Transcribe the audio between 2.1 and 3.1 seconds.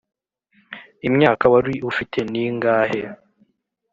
ningahe.